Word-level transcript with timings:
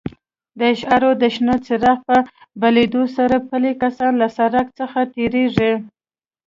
د 0.57 0.59
اشارو 0.73 1.11
د 1.21 1.23
شنه 1.35 1.55
څراغ 1.65 1.99
په 2.07 2.17
بلېدو 2.61 3.03
سره 3.17 3.35
پلي 3.49 3.71
کسان 3.83 4.11
له 4.21 4.27
سړک 4.37 4.67
څخه 4.79 4.99
تېرېږي. 5.13 5.73